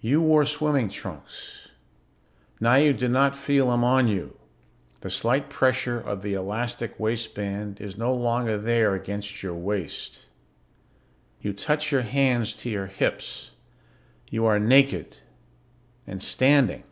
[0.00, 1.70] You wore swimming trunks.
[2.60, 4.38] Now you do not feel them on you;
[5.00, 10.26] the slight pressure of the elastic waistband is no longer there against your waist.
[11.40, 13.50] You touch your hands to your hips.
[14.30, 15.16] You are naked.
[16.06, 16.84] And standing.